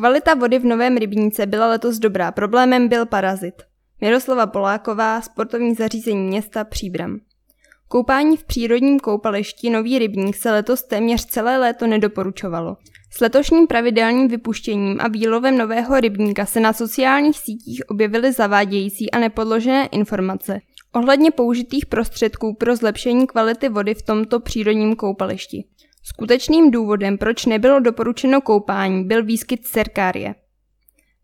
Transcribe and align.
Kvalita 0.00 0.34
vody 0.34 0.58
v 0.58 0.64
Novém 0.64 0.96
rybníce 0.96 1.46
byla 1.46 1.68
letos 1.68 1.98
dobrá, 1.98 2.32
problémem 2.32 2.88
byl 2.88 3.06
parazit. 3.06 3.54
Miroslava 4.00 4.46
Poláková, 4.46 5.20
sportovní 5.20 5.74
zařízení 5.74 6.28
města 6.28 6.64
Příbram. 6.64 7.18
Koupání 7.88 8.36
v 8.36 8.44
přírodním 8.44 9.00
koupališti 9.00 9.70
Nový 9.70 9.98
rybník 9.98 10.36
se 10.36 10.50
letos 10.50 10.82
téměř 10.82 11.26
celé 11.26 11.58
léto 11.58 11.86
nedoporučovalo. 11.86 12.76
S 13.10 13.20
letošním 13.20 13.66
pravidelným 13.66 14.28
vypuštěním 14.28 15.00
a 15.00 15.08
výlovem 15.08 15.58
nového 15.58 16.00
rybníka 16.00 16.46
se 16.46 16.60
na 16.60 16.72
sociálních 16.72 17.38
sítích 17.38 17.82
objevily 17.88 18.32
zavádějící 18.32 19.10
a 19.10 19.18
nepodložené 19.18 19.86
informace 19.86 20.60
ohledně 20.94 21.30
použitých 21.30 21.86
prostředků 21.86 22.54
pro 22.54 22.76
zlepšení 22.76 23.26
kvality 23.26 23.68
vody 23.68 23.94
v 23.94 24.02
tomto 24.02 24.40
přírodním 24.40 24.96
koupališti. 24.96 25.64
Skutečným 26.02 26.70
důvodem, 26.70 27.18
proč 27.18 27.46
nebylo 27.46 27.80
doporučeno 27.80 28.40
koupání, 28.40 29.04
byl 29.04 29.24
výskyt 29.24 29.66
cerkárie. 29.66 30.34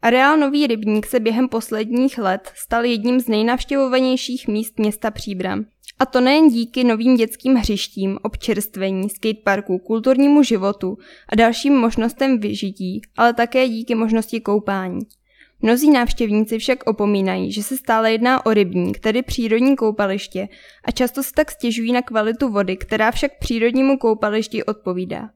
Areál 0.03 0.37
Nový 0.37 0.67
rybník 0.67 1.07
se 1.07 1.21
během 1.21 1.49
posledních 1.49 2.19
let 2.19 2.53
stal 2.55 2.85
jedním 2.85 3.21
z 3.21 3.29
nejnavštěvovanějších 3.29 4.49
míst 4.49 4.79
města 4.79 5.11
Příbram. 5.11 5.65
A 5.99 6.07
to 6.07 6.21
nejen 6.21 6.49
díky 6.49 6.85
novým 6.85 7.17
dětským 7.17 7.55
hřištím, 7.55 8.19
občerstvení, 8.23 9.09
skateparku, 9.11 9.79
kulturnímu 9.79 10.43
životu 10.43 10.99
a 11.29 11.37
dalším 11.37 11.77
možnostem 11.77 12.39
vyžití, 12.39 13.01
ale 13.17 13.35
také 13.35 13.69
díky 13.69 13.95
možnosti 13.95 14.41
koupání. 14.41 15.01
Mnozí 15.63 15.91
návštěvníci 15.91 16.59
však 16.59 16.87
opomínají, 16.87 17.53
že 17.53 17.63
se 17.63 17.77
stále 17.77 18.13
jedná 18.13 18.47
o 18.47 18.55
rybník, 18.55 18.99
tedy 18.99 19.23
přírodní 19.23 19.77
koupaliště, 19.77 20.49
a 20.85 20.91
často 20.91 21.23
se 21.23 21.31
tak 21.35 21.51
stěžují 21.51 21.93
na 21.93 22.03
kvalitu 22.03 22.49
vody, 22.49 22.77
která 22.77 23.11
však 23.11 23.39
přírodnímu 23.39 23.99
koupališti 23.99 24.65
odpovídá. 24.65 25.31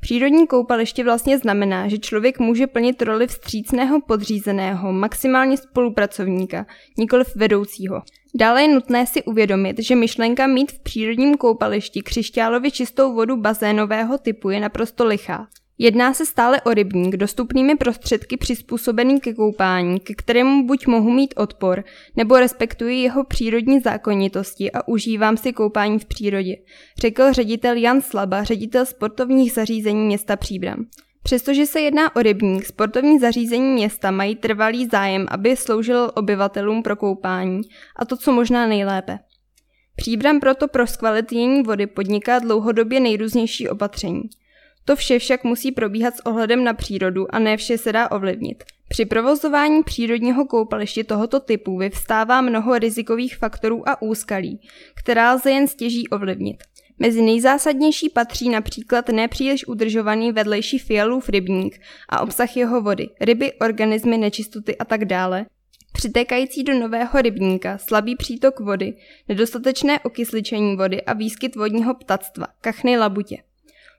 Přírodní 0.00 0.46
koupaliště 0.46 1.04
vlastně 1.04 1.38
znamená, 1.38 1.88
že 1.88 1.98
člověk 1.98 2.38
může 2.38 2.66
plnit 2.66 3.02
roli 3.02 3.26
vstřícného 3.26 4.00
podřízeného, 4.00 4.92
maximálně 4.92 5.56
spolupracovníka, 5.56 6.66
nikoliv 6.98 7.36
vedoucího. 7.36 8.02
Dále 8.34 8.62
je 8.62 8.68
nutné 8.68 9.06
si 9.06 9.22
uvědomit, 9.22 9.78
že 9.78 9.96
myšlenka 9.96 10.46
mít 10.46 10.72
v 10.72 10.78
přírodním 10.78 11.36
koupališti 11.36 12.02
křišťálově 12.02 12.70
čistou 12.70 13.14
vodu 13.14 13.36
bazénového 13.36 14.18
typu 14.18 14.50
je 14.50 14.60
naprosto 14.60 15.04
lichá. 15.04 15.48
Jedná 15.78 16.14
se 16.14 16.26
stále 16.26 16.60
o 16.62 16.74
rybník 16.74 17.16
dostupnými 17.16 17.76
prostředky 17.76 18.36
přizpůsobený 18.36 19.20
ke 19.20 19.34
koupání, 19.34 20.00
ke 20.00 20.14
kterému 20.14 20.66
buď 20.66 20.86
mohu 20.86 21.10
mít 21.10 21.34
odpor, 21.36 21.84
nebo 22.16 22.38
respektuji 22.38 23.02
jeho 23.02 23.24
přírodní 23.24 23.80
zákonitosti 23.80 24.72
a 24.72 24.88
užívám 24.88 25.36
si 25.36 25.52
koupání 25.52 25.98
v 25.98 26.04
přírodě, 26.04 26.56
řekl 26.98 27.32
ředitel 27.32 27.76
Jan 27.76 28.00
Slaba, 28.00 28.44
ředitel 28.44 28.86
sportovních 28.86 29.52
zařízení 29.52 30.06
města 30.06 30.36
Příbram. 30.36 30.86
Přestože 31.22 31.66
se 31.66 31.80
jedná 31.80 32.16
o 32.16 32.22
rybník, 32.22 32.66
sportovní 32.66 33.18
zařízení 33.18 33.72
města 33.72 34.10
mají 34.10 34.36
trvalý 34.36 34.86
zájem, 34.86 35.26
aby 35.30 35.56
sloužil 35.56 36.12
obyvatelům 36.14 36.82
pro 36.82 36.96
koupání, 36.96 37.60
a 37.96 38.04
to 38.04 38.16
co 38.16 38.32
možná 38.32 38.66
nejlépe. 38.66 39.18
Příbram 39.96 40.40
proto 40.40 40.68
pro 40.68 40.86
zkvalitnění 40.86 41.62
vody 41.62 41.86
podniká 41.86 42.38
dlouhodobě 42.38 43.00
nejrůznější 43.00 43.68
opatření– 43.68 44.22
to 44.84 44.96
vše 44.96 45.18
však 45.18 45.44
musí 45.44 45.72
probíhat 45.72 46.16
s 46.16 46.26
ohledem 46.26 46.64
na 46.64 46.74
přírodu 46.74 47.34
a 47.34 47.38
ne 47.38 47.56
vše 47.56 47.78
se 47.78 47.92
dá 47.92 48.10
ovlivnit. 48.10 48.64
Při 48.88 49.04
provozování 49.04 49.82
přírodního 49.82 50.44
koupaliště 50.44 51.04
tohoto 51.04 51.40
typu 51.40 51.78
vyvstává 51.78 52.40
mnoho 52.40 52.78
rizikových 52.78 53.36
faktorů 53.36 53.88
a 53.88 54.02
úskalí, 54.02 54.60
která 54.96 55.32
lze 55.32 55.50
jen 55.50 55.68
stěží 55.68 56.08
ovlivnit. 56.08 56.56
Mezi 56.98 57.22
nejzásadnější 57.22 58.08
patří 58.08 58.48
například 58.48 59.08
nepříliš 59.08 59.66
udržovaný 59.66 60.32
vedlejší 60.32 60.78
fialův 60.78 61.28
rybník 61.28 61.80
a 62.08 62.20
obsah 62.20 62.56
jeho 62.56 62.82
vody, 62.82 63.08
ryby, 63.20 63.52
organismy, 63.52 64.18
nečistoty 64.18 64.78
a 64.78 64.84
tak 64.84 65.04
dále, 65.04 65.46
přitékající 65.92 66.64
do 66.64 66.78
nového 66.78 67.22
rybníka, 67.22 67.78
slabý 67.78 68.16
přítok 68.16 68.60
vody, 68.60 68.94
nedostatečné 69.28 70.00
okysličení 70.00 70.76
vody 70.76 71.02
a 71.02 71.12
výskyt 71.12 71.56
vodního 71.56 71.94
ptactva, 71.94 72.46
kachny 72.60 72.98
labutě. 72.98 73.36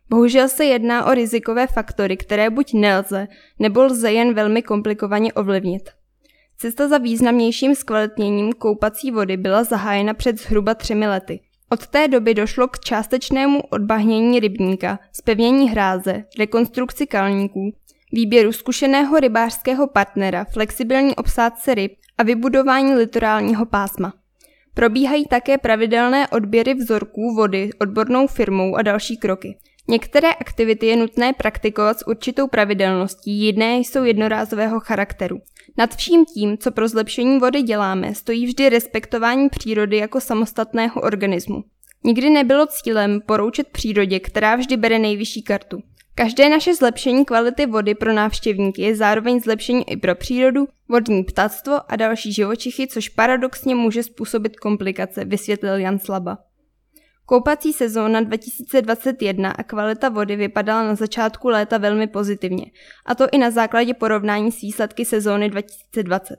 Bohužel 0.09 0.49
se 0.49 0.66
jedná 0.66 1.05
o 1.05 1.13
rizikové 1.13 1.67
faktory, 1.67 2.17
které 2.17 2.49
buď 2.49 2.73
nelze, 2.73 3.27
nebo 3.59 3.83
lze 3.83 4.11
jen 4.11 4.33
velmi 4.33 4.61
komplikovaně 4.61 5.33
ovlivnit. 5.33 5.89
Cesta 6.57 6.88
za 6.88 6.97
významnějším 6.97 7.75
zkvalitněním 7.75 8.53
koupací 8.53 9.11
vody 9.11 9.38
byla 9.38 9.63
zahájena 9.63 10.13
před 10.13 10.39
zhruba 10.39 10.73
třemi 10.73 11.07
lety. 11.07 11.39
Od 11.69 11.88
té 11.88 12.07
doby 12.07 12.33
došlo 12.33 12.67
k 12.67 12.79
částečnému 12.79 13.61
odbahnění 13.61 14.39
rybníka, 14.39 14.99
zpevnění 15.11 15.69
hráze, 15.69 16.23
rekonstrukci 16.39 17.07
kalníků, 17.07 17.73
výběru 18.11 18.51
zkušeného 18.51 19.19
rybářského 19.19 19.87
partnera, 19.87 20.45
flexibilní 20.45 21.16
obsádce 21.16 21.75
ryb 21.75 21.91
a 22.17 22.23
vybudování 22.23 22.95
litorálního 22.95 23.66
pásma. 23.66 24.13
Probíhají 24.73 25.25
také 25.25 25.57
pravidelné 25.57 26.27
odběry 26.27 26.73
vzorků 26.73 27.35
vody 27.35 27.69
odbornou 27.79 28.27
firmou 28.27 28.75
a 28.75 28.81
další 28.81 29.17
kroky. 29.17 29.57
Některé 29.88 30.34
aktivity 30.34 30.85
je 30.85 30.96
nutné 30.96 31.34
praktikovat 31.34 32.00
s 32.00 32.07
určitou 32.07 32.47
pravidelností, 32.47 33.31
jiné 33.31 33.78
jsou 33.78 34.03
jednorázového 34.03 34.79
charakteru. 34.79 35.38
Nad 35.78 35.96
vším 35.96 36.25
tím, 36.25 36.57
co 36.57 36.72
pro 36.72 36.88
zlepšení 36.88 37.40
vody 37.40 37.62
děláme, 37.62 38.16
stojí 38.16 38.46
vždy 38.46 38.69
respektování 38.69 39.50
přírody 39.50 39.97
jako 39.97 40.22
samostatného 40.22 41.01
organismu. 41.01 41.63
Nikdy 42.03 42.29
nebylo 42.29 42.68
cílem 42.68 43.22
poroučet 43.25 43.68
přírodě, 43.68 44.19
která 44.19 44.56
vždy 44.56 44.78
bere 44.78 45.00
nejvyšší 45.00 45.41
kartu. 45.41 45.81
Každé 46.16 46.50
naše 46.50 46.75
zlepšení 46.75 47.25
kvality 47.25 47.66
vody 47.66 47.96
pro 47.96 48.13
návštěvníky 48.13 48.81
je 48.81 48.96
zároveň 48.96 49.40
zlepšení 49.40 49.90
i 49.90 49.97
pro 49.97 50.16
přírodu, 50.16 50.67
vodní 50.90 51.23
ptactvo 51.23 51.91
a 51.91 51.96
další 51.96 52.34
živočichy, 52.34 52.88
což 52.88 53.09
paradoxně 53.09 53.75
může 53.75 54.03
způsobit 54.03 54.59
komplikace, 54.59 55.25
vysvětlil 55.25 55.75
Jan 55.75 56.00
Slaba. 56.00 56.38
Koupací 57.28 57.74
sezóna 57.74 58.22
2021 58.22 59.52
a 59.52 59.63
kvalita 59.63 60.09
vody 60.09 60.36
vypadala 60.36 60.84
na 60.84 60.96
začátku 60.96 61.47
léta 61.47 61.78
velmi 61.78 62.08
pozitivně, 62.08 62.66
a 63.06 63.16
to 63.16 63.28
i 63.31 63.38
na 63.38 63.52
základě 63.52 63.94
porovnání 63.94 64.52
s 64.52 64.62
výsledky 64.62 65.06
sezóny 65.06 65.50
2020. 65.50 66.35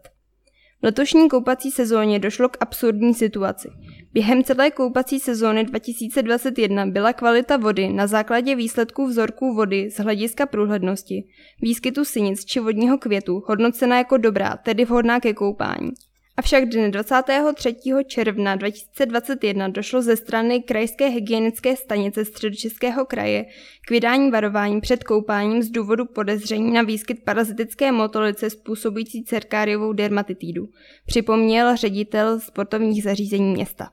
V 0.81 0.85
letošní 0.85 1.29
koupací 1.29 1.71
sezóně 1.71 2.19
došlo 2.19 2.49
k 2.49 2.57
absurdní 2.61 3.15
situaci. 3.15 3.69
Během 4.13 4.45
celé 4.45 4.71
koupací 4.71 5.21
sezóny 5.21 5.65
2021 5.65 6.87
byla 6.87 7.13
kvalita 7.13 7.57
vody 7.57 7.89
na 7.89 8.07
základě 8.07 8.55
výsledků 8.55 9.07
vzorků 9.07 9.55
vody 9.55 9.91
z 9.91 9.97
hlediska 9.97 10.47
průhlednosti, 10.47 11.25
výskytu 11.63 12.05
synic 12.05 12.45
či 12.45 12.61
vodního 12.61 12.99
květu 12.99 13.43
hodnocena 13.47 13.99
jako 13.99 14.17
dobrá, 14.17 14.57
tedy 14.57 14.85
vhodná 14.85 15.21
ke 15.21 15.35
koupání. 15.35 15.91
Avšak 16.39 16.69
dne 16.69 16.91
23. 16.91 17.77
června 18.07 18.57
2021 18.57 19.69
došlo 19.69 20.03
ze 20.03 20.17
strany 20.17 20.63
Krajské 20.63 21.09
hygienické 21.09 21.77
stanice 21.77 22.25
středočeského 22.25 23.05
kraje 23.07 23.45
k 23.87 23.91
vydání 23.91 24.31
varování 24.31 24.81
před 24.81 25.05
koupáním 25.05 25.63
z 25.63 25.71
důvodu 25.71 26.05
podezření 26.07 26.73
na 26.73 26.83
výskyt 26.83 27.25
parazitické 27.25 27.93
motolice 27.93 28.51
způsobující 28.51 29.25
cerkáriovou 29.25 29.93
dermatitidu, 29.93 30.69
připomněl 31.07 31.77
ředitel 31.77 32.41
sportovních 32.41 33.03
zařízení 33.03 33.53
města. 33.53 33.91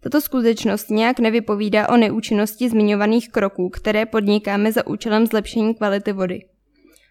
Tato 0.00 0.20
skutečnost 0.20 0.90
nějak 0.90 1.18
nevypovídá 1.18 1.88
o 1.88 1.96
neúčinnosti 1.96 2.68
zmiňovaných 2.68 3.28
kroků, 3.28 3.68
které 3.68 4.06
podnikáme 4.06 4.72
za 4.72 4.86
účelem 4.86 5.26
zlepšení 5.26 5.74
kvality 5.74 6.12
vody. 6.12 6.49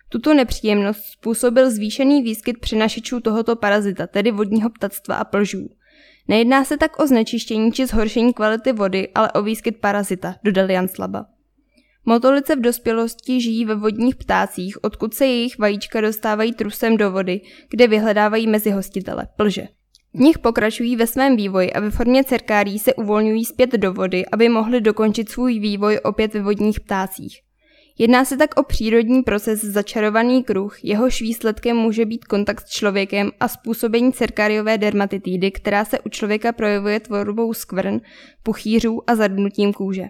Tuto 0.10 0.34
nepříjemnost 0.34 1.02
způsobil 1.06 1.72
zvýšený 1.72 2.22
výskyt 2.22 2.60
přinašečů 2.60 3.20
tohoto 3.20 3.56
parazita, 3.56 4.08
tedy 4.08 4.32
vodního 4.32 4.70
ptactva 4.70 5.16
a 5.16 5.24
plžů. 5.24 5.70
Nejedná 6.28 6.64
se 6.64 6.78
tak 6.78 7.00
o 7.00 7.08
znečištění 7.08 7.72
či 7.72 7.86
zhoršení 7.86 8.34
kvality 8.34 8.72
vody, 8.72 9.08
ale 9.16 9.32
o 9.32 9.42
výskyt 9.42 9.78
parazita, 9.78 10.36
dodal 10.44 10.72
Jan 10.72 10.88
Slaba. 10.88 11.26
Motolice 12.06 12.56
v 12.56 12.62
dospělosti 12.62 13.42
žijí 13.42 13.66
ve 13.66 13.76
vodních 13.76 14.16
ptácích, 14.16 14.84
odkud 14.84 15.14
se 15.14 15.26
jejich 15.26 15.60
vajíčka 15.60 16.02
dostávají 16.02 16.54
trusem 16.54 16.98
do 16.98 17.12
vody, 17.12 17.42
kde 17.70 17.88
vyhledávají 17.88 18.48
mezi 18.48 18.72
hostitele, 18.72 19.28
plže. 19.38 19.68
V 20.14 20.20
nich 20.20 20.40
pokračují 20.40 20.96
ve 20.96 21.08
svém 21.08 21.36
vývoji 21.36 21.74
a 21.74 21.80
ve 21.80 21.92
formě 21.92 22.24
cerkárí 22.24 22.80
se 22.80 22.94
uvolňují 22.94 23.46
zpět 23.46 23.72
do 23.72 23.94
vody, 23.94 24.26
aby 24.32 24.50
mohli 24.50 24.82
dokončit 24.82 25.30
svůj 25.30 25.60
vývoj 25.60 26.00
opět 26.04 26.34
ve 26.34 26.42
vodních 26.42 26.80
ptácích. 26.80 27.40
Jedná 28.02 28.26
se 28.26 28.38
tak 28.38 28.60
o 28.60 28.64
přírodní 28.64 29.24
proces 29.24 29.62
začarovaný 29.62 30.44
kruh, 30.44 30.84
jehož 30.84 31.22
výsledkem 31.22 31.78
může 31.78 32.06
být 32.06 32.26
kontakt 32.26 32.68
s 32.68 32.70
člověkem 32.70 33.32
a 33.40 33.48
způsobení 33.48 34.14
cerkáriové 34.14 34.78
dermatitidy, 34.78 35.52
která 35.52 35.86
se 35.86 36.00
u 36.00 36.10
člověka 36.10 36.52
projevuje 36.52 37.00
tvorbou 37.00 37.54
skvrn, 37.54 38.00
puchýřů 38.44 39.02
a 39.08 39.16
zadnutím 39.16 39.74
kůže. 39.74 40.04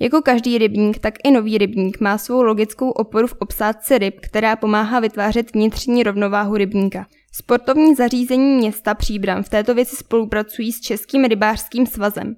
Jako 0.00 0.22
každý 0.22 0.58
rybník, 0.58 0.98
tak 0.98 1.14
i 1.24 1.30
nový 1.30 1.58
rybník 1.58 2.00
má 2.00 2.18
svou 2.18 2.42
logickou 2.42 2.90
oporu 2.90 3.26
v 3.26 3.36
obsádce 3.38 3.98
ryb, 3.98 4.20
která 4.20 4.56
pomáhá 4.56 5.00
vytvářet 5.00 5.54
vnitřní 5.54 6.02
rovnováhu 6.02 6.56
rybníka. 6.56 7.06
Sportovní 7.32 7.94
zařízení 7.94 8.56
města 8.56 8.94
Příbram 8.94 9.42
v 9.42 9.48
této 9.48 9.74
věci 9.74 9.96
spolupracují 9.96 10.72
s 10.72 10.80
Českým 10.80 11.24
rybářským 11.24 11.86
svazem 11.86 12.36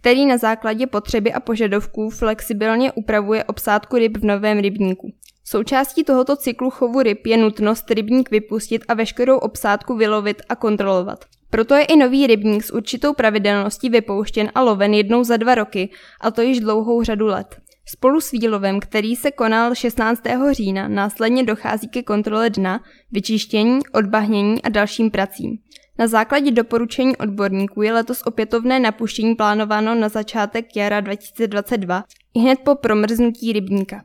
který 0.00 0.26
na 0.26 0.38
základě 0.38 0.86
potřeby 0.86 1.32
a 1.32 1.40
požadavků 1.40 2.10
flexibilně 2.10 2.92
upravuje 2.92 3.44
obsádku 3.44 3.96
ryb 3.96 4.16
v 4.16 4.24
novém 4.24 4.58
rybníku. 4.58 5.12
Součástí 5.44 6.04
tohoto 6.04 6.36
cyklu 6.36 6.70
chovu 6.70 7.02
ryb 7.02 7.26
je 7.26 7.36
nutnost 7.36 7.90
rybník 7.90 8.30
vypustit 8.30 8.82
a 8.88 8.94
veškerou 8.94 9.38
obsádku 9.38 9.96
vylovit 9.96 10.42
a 10.48 10.56
kontrolovat. 10.56 11.24
Proto 11.50 11.74
je 11.74 11.84
i 11.84 11.96
nový 11.96 12.26
rybník 12.26 12.64
s 12.64 12.70
určitou 12.74 13.14
pravidelností 13.14 13.88
vypouštěn 13.88 14.50
a 14.54 14.62
loven 14.62 14.94
jednou 14.94 15.24
za 15.24 15.36
dva 15.36 15.54
roky, 15.54 15.90
a 16.20 16.30
to 16.30 16.42
již 16.42 16.60
dlouhou 16.60 17.02
řadu 17.02 17.26
let. 17.26 17.56
Spolu 17.86 18.20
s 18.20 18.30
výlovem, 18.30 18.80
který 18.80 19.16
se 19.16 19.30
konal 19.30 19.74
16. 19.74 20.22
října, 20.50 20.88
následně 20.88 21.44
dochází 21.44 21.88
ke 21.88 22.02
kontrole 22.02 22.50
dna, 22.50 22.80
vyčištění, 23.12 23.80
odbahnění 23.94 24.62
a 24.62 24.68
dalším 24.68 25.10
pracím. 25.10 25.58
Na 25.98 26.06
základě 26.06 26.50
doporučení 26.50 27.16
odborníků 27.16 27.82
je 27.82 27.92
letos 27.92 28.22
opětovné 28.22 28.80
napuštění 28.80 29.34
plánováno 29.34 29.94
na 29.94 30.08
začátek 30.08 30.76
jara 30.76 31.00
2022, 31.00 32.04
i 32.34 32.40
hned 32.40 32.58
po 32.64 32.74
promrznutí 32.74 33.52
rybníka. 33.52 34.04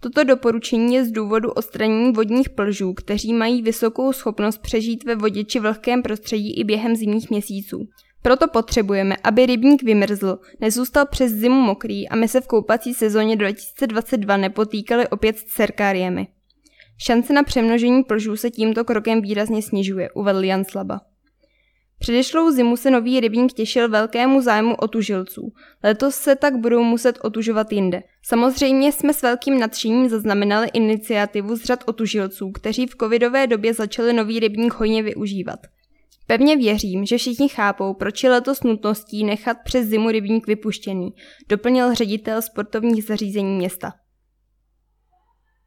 Toto 0.00 0.24
doporučení 0.24 0.94
je 0.94 1.04
z 1.04 1.10
důvodu 1.10 1.50
odstranění 1.50 2.12
vodních 2.12 2.50
plžů, 2.50 2.94
kteří 2.94 3.32
mají 3.32 3.62
vysokou 3.62 4.12
schopnost 4.12 4.58
přežít 4.58 5.04
ve 5.04 5.14
vodě 5.14 5.44
či 5.44 5.60
vlhkém 5.60 6.02
prostředí 6.02 6.60
i 6.60 6.64
během 6.64 6.96
zimních 6.96 7.30
měsíců. 7.30 7.88
Proto 8.22 8.48
potřebujeme, 8.48 9.16
aby 9.24 9.46
rybník 9.46 9.82
vymrzl, 9.82 10.38
nezůstal 10.60 11.06
přes 11.06 11.32
zimu 11.32 11.60
mokrý 11.60 12.08
a 12.08 12.16
my 12.16 12.28
se 12.28 12.40
v 12.40 12.46
koupací 12.46 12.94
sezóně 12.94 13.36
2022 13.36 14.36
nepotýkali 14.36 15.08
opět 15.08 15.38
s 15.38 15.44
cerkáriemi. 15.44 16.28
Šance 16.98 17.32
na 17.32 17.42
přemnožení 17.42 18.04
plžů 18.04 18.36
se 18.36 18.50
tímto 18.50 18.84
krokem 18.84 19.22
výrazně 19.22 19.62
snižuje, 19.62 20.10
uvedl 20.10 20.44
Jan 20.44 20.64
Slaba. 20.64 21.00
Předešlou 22.02 22.50
zimu 22.50 22.76
se 22.76 22.90
nový 22.90 23.20
rybník 23.20 23.52
těšil 23.52 23.88
velkému 23.88 24.40
zájmu 24.40 24.74
otužilců. 24.74 25.52
Letos 25.84 26.14
se 26.14 26.36
tak 26.36 26.56
budou 26.56 26.82
muset 26.82 27.18
otužovat 27.22 27.72
jinde. 27.72 28.02
Samozřejmě 28.22 28.92
jsme 28.92 29.14
s 29.14 29.22
velkým 29.22 29.60
nadšením 29.60 30.08
zaznamenali 30.08 30.68
iniciativu 30.72 31.56
z 31.56 31.64
řad 31.64 31.84
otužilců, 31.86 32.50
kteří 32.50 32.86
v 32.86 32.96
covidové 33.00 33.46
době 33.46 33.74
začali 33.74 34.12
nový 34.12 34.40
rybník 34.40 34.74
hojně 34.74 35.02
využívat. 35.02 35.58
Pevně 36.26 36.56
věřím, 36.56 37.06
že 37.06 37.18
všichni 37.18 37.48
chápou, 37.48 37.94
proč 37.94 38.24
je 38.24 38.30
letos 38.30 38.62
nutností 38.62 39.24
nechat 39.24 39.56
přes 39.64 39.86
zimu 39.86 40.10
rybník 40.10 40.46
vypuštěný, 40.46 41.14
doplnil 41.48 41.94
ředitel 41.94 42.42
sportovních 42.42 43.04
zařízení 43.04 43.56
města. 43.56 43.92